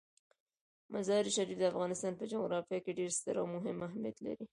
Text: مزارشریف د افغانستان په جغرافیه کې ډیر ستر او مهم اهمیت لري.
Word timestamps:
مزارشریف 0.93 1.57
د 1.59 1.63
افغانستان 1.71 2.13
په 2.17 2.25
جغرافیه 2.31 2.79
کې 2.85 2.97
ډیر 2.99 3.09
ستر 3.17 3.35
او 3.41 3.45
مهم 3.55 3.77
اهمیت 3.87 4.17
لري. 4.25 4.45